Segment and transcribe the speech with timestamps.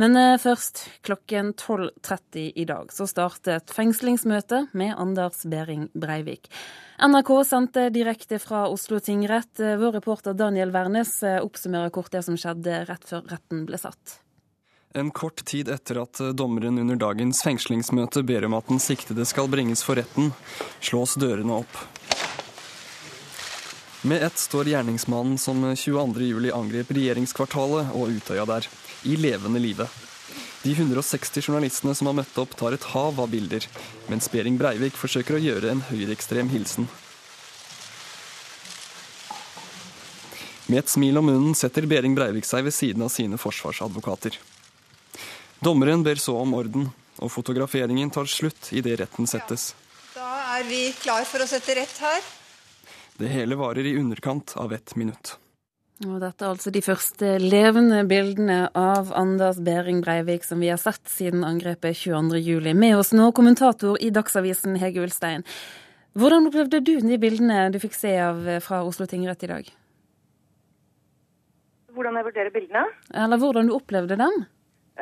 [0.00, 6.48] Men eh, først, klokken 12.30 i dag så startet fengslingsmøte med Anders Behring Breivik.
[7.02, 9.60] NRK sendte direkte fra Oslo tingrett.
[9.60, 13.80] Eh, vår reporter Daniel Wærnes eh, oppsummerer kort det som skjedde rett før retten ble
[13.80, 14.20] satt.
[14.94, 19.48] En kort tid etter at dommeren under dagens fengslingsmøte ber om at den siktede skal
[19.48, 20.34] bringes for retten,
[20.84, 21.80] slås dørene opp.
[24.04, 28.66] Med ett står gjerningsmannen som 22.07 angrep regjeringskvartalet og Utøya der,
[29.06, 29.86] i levende live.
[30.62, 33.62] De 160 journalistene som har møtt opp, tar et hav av bilder,
[34.10, 36.90] mens Behring Breivik forsøker å gjøre en høyreekstrem hilsen.
[40.66, 44.34] Med et smil om munnen setter Behring Breivik seg ved siden av sine forsvarsadvokater.
[45.62, 46.90] Dommeren ber så om orden,
[47.22, 49.76] og fotograferingen tar slutt idet retten settes.
[50.16, 52.32] Ja, da er vi klar for å sette rett her.
[53.22, 55.36] Det hele varer i underkant av ett minutt.
[56.02, 60.80] Og dette er altså de første levende bildene av Anders Behring Breivik som vi har
[60.82, 62.72] sett siden angrepet 22.07.
[62.74, 65.46] Med oss nå kommentator i Dagsavisen Hege Ulstein.
[66.18, 69.70] Hvordan opplevde du de bildene du fikk se av fra Oslo tingrett i dag?
[71.94, 72.84] Hvordan jeg vurderer bildene?
[73.14, 74.42] Eller hvordan du opplevde dem?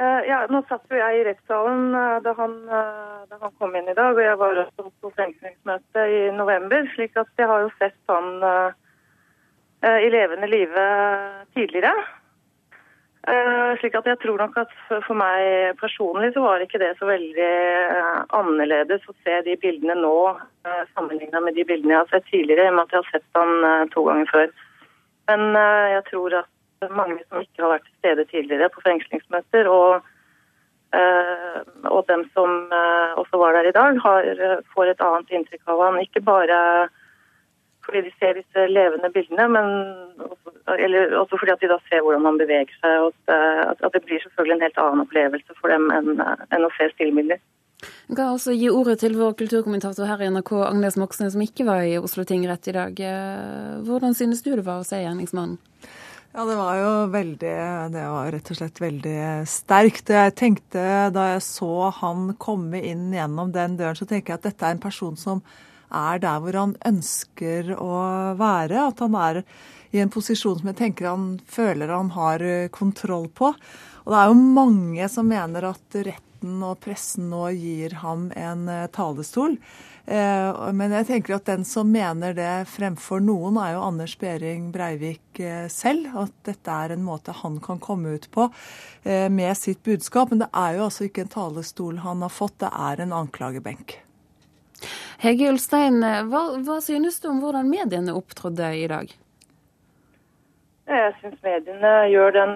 [0.00, 3.74] Uh, ja, Nå satt jo jeg i rettssalen uh, da, han, uh, da, han, kom
[3.76, 6.86] inn i dag, og jeg var også på fengslingsmøte i november.
[6.94, 8.40] slik at jeg har jo sett han
[9.80, 10.82] i levende live
[11.56, 11.92] tidligere.
[13.80, 17.52] slik at jeg tror nok at for, meg personlig så var ikke det så veldig
[18.36, 22.68] annerledes å se de bildene nå uh, sammenligna med de bildene jeg har sett tidligere,
[22.68, 24.56] i og med at jeg har sett han to ganger før.
[25.32, 25.46] Men
[25.96, 26.52] jeg tror at
[26.88, 29.68] mange som ikke har vært til stede tidligere på fengslingsmøter.
[29.68, 30.00] Og,
[30.96, 35.30] øh, og dem som øh, også var der i dag, har, eh, får et annet
[35.30, 36.00] inntrykk av han.
[36.00, 36.88] Ikke bare
[37.84, 39.66] fordi de ser disse levende bildene, men
[40.30, 42.98] også, eller også fordi at de da ser hvordan han beveger seg.
[43.00, 46.20] og at, at, det blir selvfølgelig en helt annen opplevelse for dem enn,
[46.52, 47.40] enn å se stillbilder.
[47.80, 51.64] Jeg kan også gi ordet til vår kulturkommentator her i NRK, Agnes Moxnes, som ikke
[51.64, 53.00] var i Oslo tingrett i dag.
[53.88, 55.56] Hvordan synes du det var å se gjerningsmannen?
[56.30, 57.54] Ja, det var jo veldig
[57.90, 59.14] Det var rett og slett veldig
[59.50, 60.12] sterkt.
[60.14, 64.46] Jeg tenkte da jeg så han komme inn gjennom den døren, så tenker jeg at
[64.46, 65.42] dette er en person som
[65.90, 67.98] er der hvor han ønsker å
[68.38, 68.86] være.
[68.92, 69.42] At han er
[69.90, 72.46] i en posisjon som jeg tenker han føler han har
[72.78, 73.50] kontroll på.
[73.50, 78.70] Og det er jo mange som mener at retten og pressen nå gir ham en
[78.94, 79.58] talestol.
[80.06, 84.70] Eh, men jeg tenker at den som mener det fremfor noen, er jo Anders Behring
[84.74, 86.10] Breivik eh, selv.
[86.24, 88.48] At dette er en måte han kan komme ut på
[89.04, 90.32] eh, med sitt budskap.
[90.32, 93.98] Men det er jo altså ikke en talestol han har fått, det er en anklagebenk.
[95.20, 96.00] Hege Ulstein,
[96.30, 99.10] hva, hva synes du om hvordan mediene opptrådde i dag?
[100.90, 102.54] Jeg syns mediene gjør den,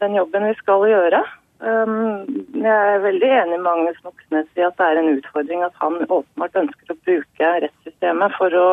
[0.00, 1.20] den jobben vi skal gjøre.
[1.58, 2.22] Um,
[2.54, 5.96] jeg er veldig enig med Magnus Moxnes i at det er en utfordring at han
[6.06, 8.66] åpenbart ønsker å bruke rettssystemet for å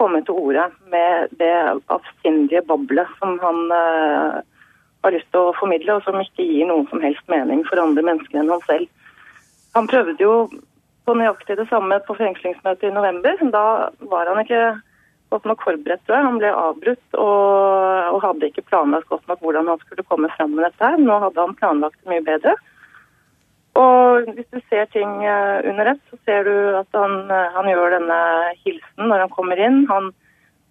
[0.00, 1.52] komme til orde med det
[1.92, 4.40] avsindige bablet som han uh,
[5.04, 8.06] har lyst til å formidle, og som ikke gir noen som helst mening for andre
[8.08, 8.88] mennesker enn han selv.
[9.76, 10.34] Han prøvde jo
[11.04, 13.36] på nøyaktig det samme på fengslingsmøtet i november.
[13.52, 13.66] Da
[14.08, 14.62] var han ikke
[15.34, 16.28] godt nok forberedt, tror jeg.
[16.28, 20.54] Han ble avbrutt og, og, hadde ikke planlagt godt nok hvordan han skulle komme fram
[20.54, 20.84] med dette.
[20.84, 21.00] her.
[21.00, 22.54] Nå hadde han planlagt det mye bedre.
[23.74, 27.70] Og hvis du ser ting eh, under ett, så ser du at han, eh, han,
[27.70, 28.18] gjør denne
[28.62, 29.82] hilsen når han kommer inn.
[29.90, 30.12] Han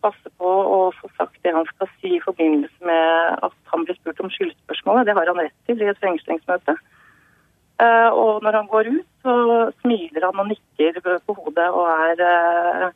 [0.03, 3.99] passer på å få sagt det han skal si i forbindelse med at han blir
[3.99, 5.09] spurt om skyldspørsmålet.
[5.09, 6.77] Det har han rett til i et fengslingsmøte.
[7.83, 9.35] Eh, og når han går ut, så
[9.81, 12.93] smiler han og nikker på hodet og er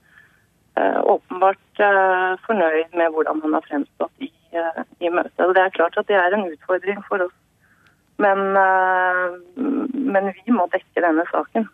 [1.14, 5.44] åpenbart eh, fornøyd med hvordan han har fremstått i, eh, i møtet.
[5.46, 7.36] Og Det er klart at det er en utfordring for oss,
[8.18, 8.40] men,
[9.94, 11.68] men vi må dekke denne saken.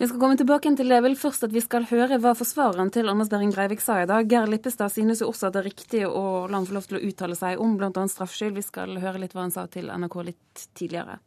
[0.00, 1.02] Vi skal komme tilbake til det.
[1.02, 4.26] vel først at vi skal høre hva forsvareren til Anders Behring Breivik sa i dag.
[4.30, 6.98] Geir Lippestad synes jo også at det er riktig å la han få lov til
[6.98, 8.06] å uttale seg om bl.a.
[8.08, 8.56] straffskyld.
[8.56, 11.18] Vi skal høre litt hva han sa til NRK litt tidligere.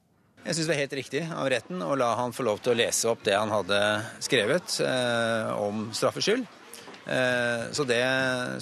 [0.43, 2.79] Jeg syns det var helt riktig av retten å la han få lov til å
[2.81, 3.79] lese opp det han hadde
[4.25, 6.49] skrevet eh, om straffskyld.
[7.05, 8.03] Eh, så det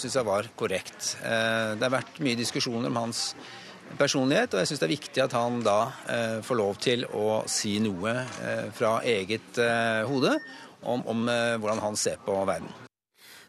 [0.02, 1.16] syns jeg var korrekt.
[1.22, 3.32] Eh, det har vært mye diskusjoner om hans
[4.00, 5.80] personlighet, og jeg syns det er viktig at han da
[6.10, 8.16] eh, får lov til å si noe
[8.78, 9.60] fra eget
[10.08, 10.38] hode
[10.82, 12.72] om, om hvordan han ser på verden.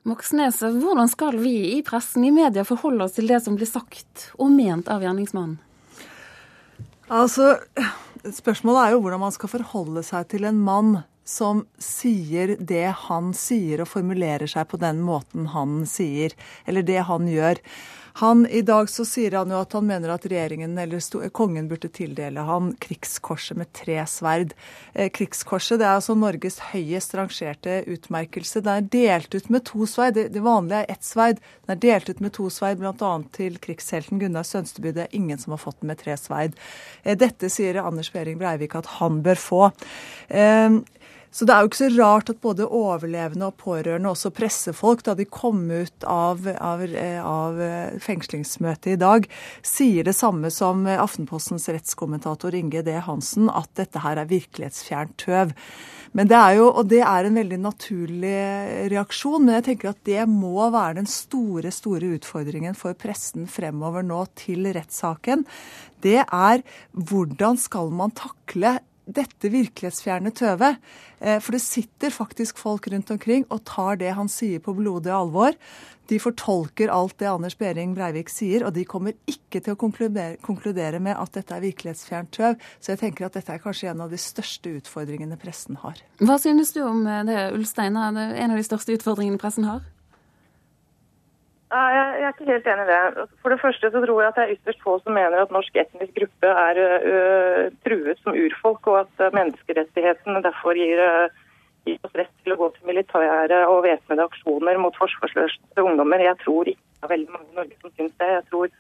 [0.09, 4.33] Moxnes, hvordan skal vi i pressen, i media, forholde oss til det som blir sagt
[4.35, 5.61] og ment av gjerningsmannen?
[7.13, 7.53] Altså,
[8.23, 10.93] Spørsmålet er jo hvordan man skal forholde seg til en mann
[11.25, 16.35] som sier det han sier og formulerer seg på den måten han sier,
[16.67, 17.61] eller det han gjør.
[18.15, 21.01] Han, I dag så sier han jo at han mener at regjeringen eller
[21.33, 24.53] kongen burde tildele han krigskorset med tre sverd.
[24.93, 28.61] Eh, krigskorset det er altså Norges høyest rangerte utmerkelse.
[28.61, 30.19] Det er delt ut med to sverd.
[30.19, 31.41] Det, det vanlige er ett sverd.
[31.65, 33.13] Det er delt ut med to sverd, bl.a.
[33.33, 34.93] til krigshelten Gunnar Sønsteby.
[34.93, 36.59] Det er ingen som har fått den med tre sverd.
[37.05, 39.63] Eh, dette sier Anders Behring Breivik at han bør få.
[40.29, 40.83] Eh,
[41.33, 45.15] så det er jo ikke så rart at både overlevende og pårørende, også pressefolk, da
[45.17, 46.85] de kom ut av, av,
[47.25, 47.63] av
[48.05, 49.29] fengslingsmøtet i dag,
[49.65, 52.99] sier det samme som Aftenpostens rettskommentator Inge D.
[53.07, 55.57] Hansen, at dette her er virkelighetsfjernt tøv.
[56.13, 58.37] Men det er jo, Og det er en veldig naturlig
[58.93, 64.05] reaksjon, men jeg tenker at det må være den store store utfordringen for pressen fremover
[64.05, 65.47] nå til rettssaken.
[66.05, 68.77] Det er hvordan skal man takle
[69.07, 70.79] dette virkelighetsfjerne tøvet.
[71.21, 75.13] Eh, for det sitter faktisk folk rundt omkring og tar det han sier på blodig
[75.15, 75.57] alvor.
[76.11, 80.99] De fortolker alt det Anders Behring Breivik sier, og de kommer ikke til å konkludere,
[81.01, 82.59] med at dette er virkelighetsfjernt tøv.
[82.83, 86.03] Så jeg tenker at dette er kanskje en av de største utfordringene pressen har.
[86.21, 87.97] Hva synes du om det, Ulstein?
[87.97, 88.19] En
[88.51, 89.87] av de største utfordringene pressen har?
[91.73, 93.29] Jeg er ikke helt enig i det.
[93.41, 95.79] For det første så tror jeg at det er ytterst få som mener at norsk
[95.81, 101.33] etnisk gruppe er uh, truet som urfolk, og at uh, menneskerettighetene derfor gir, uh,
[101.89, 106.21] gir, oss rett til å gå til militære og væpnede aksjoner mot forsvarsløse ungdommer.
[106.21, 108.33] Jeg tror ikke det er veldig mange i Norge som syns det.
[108.37, 108.77] Jeg tror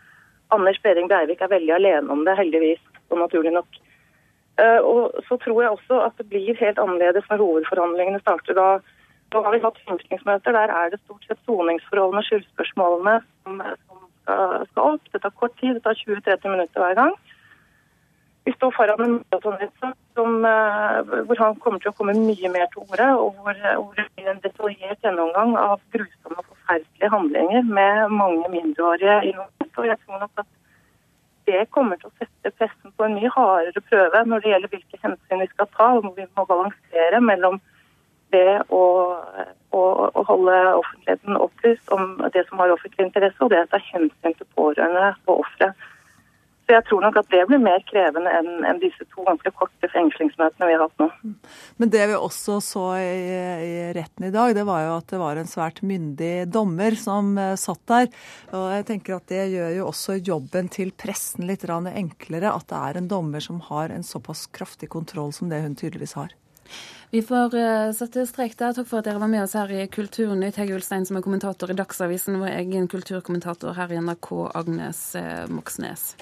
[0.53, 3.81] Anders Behring Breivik er veldig alene om det, heldigvis, og naturlig nok.
[4.85, 8.67] og så tror jeg også at det blir helt annerledes når hovedforhandlingene starter da
[9.32, 10.56] nå har vi hatt fengslingsmøter.
[10.56, 15.12] Der er det stort sett soningsforholdene, skyldspørsmålene, som, som skal, skal, opp.
[15.12, 17.14] Det tar kort tid, det tar 20-30 minutter hver gang.
[18.44, 22.82] Vi står foran en maratonrettssak uh, hvor han kommer til å komme mye mer til
[22.82, 28.17] orde, og hvor, hvor det blir en detaljert gjennomgang av grusomme og forferdelige handlinger med
[28.17, 29.79] mange mindreårige involvert.
[29.93, 30.50] Jeg tror nok at
[31.46, 35.00] det kommer til å sette pressen på en mye hardere prøve når det gjelder hvilke
[35.06, 37.61] hensyn vi skal ta, og vi må balansere mellom
[38.32, 38.82] ved å,
[39.76, 43.81] å, å, holde offentligheten opplyst om det som har offentlig interesse, og det å ta
[43.93, 45.73] hensyn til pårørende og ofre.
[46.62, 49.88] Så jeg tror nok at det blir mer krevende enn, en disse to ganske korte
[49.90, 51.08] fengslingsmøtene vi har hatt nå.
[51.82, 53.08] Men det vi også så i,
[53.67, 57.34] i, retten i dag, det var jo at det var en svært myndig dommer som
[57.37, 58.06] uh, satt der.
[58.55, 62.79] Og jeg tenker at det gjør jo også jobben til pressen litt enklere, at det
[62.79, 66.31] er en dommer som har en såpass kraftig kontroll som det hun tydeligvis har.
[67.12, 68.73] Vi får uh, sette strek der.
[68.73, 70.56] Takk for at dere var med oss her i Kulturnytt.
[70.56, 75.44] Hege Ulstein som er kommentator i Dagsavisen, vår egen kulturkommentator her i NRK, Agnes uh,
[75.53, 76.14] Moxnes.